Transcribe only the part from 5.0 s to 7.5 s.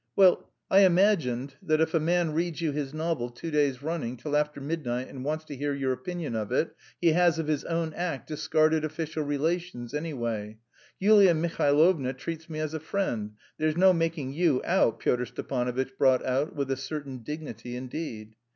and wants to hear your opinion of it, he has of